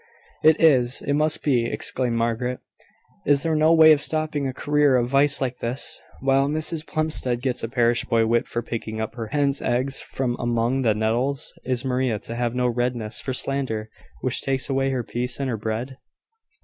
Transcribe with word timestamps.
"It 0.43 0.59
is; 0.59 1.03
it 1.03 1.13
must 1.13 1.43
be," 1.43 1.65
exclaimed 1.67 2.15
Margaret. 2.15 2.59
"Is 3.27 3.43
there 3.43 3.53
no 3.55 3.71
way 3.71 3.91
of 3.91 4.01
stopping 4.01 4.47
a 4.47 4.51
career 4.51 4.95
of 4.95 5.07
vice 5.09 5.39
like 5.39 5.59
this? 5.59 6.01
While 6.21 6.49
Mrs 6.49 6.87
Plumstead 6.87 7.39
gets 7.39 7.61
a 7.63 7.69
parish 7.69 8.03
boy 8.05 8.25
whipped 8.25 8.47
for 8.47 8.63
picking 8.63 8.99
up 8.99 9.13
her 9.13 9.27
hens' 9.27 9.61
eggs 9.61 10.01
from 10.01 10.37
among 10.39 10.81
the 10.81 10.95
nettles, 10.95 11.53
is 11.63 11.85
Maria 11.85 12.17
to 12.17 12.33
have 12.35 12.55
no 12.55 12.65
redress 12.65 13.21
for 13.21 13.31
slander 13.35 13.91
which 14.21 14.41
takes 14.41 14.71
away 14.71 14.89
her 14.89 15.03
peace 15.03 15.39
and 15.39 15.47
her 15.51 15.57
bread?" 15.57 15.97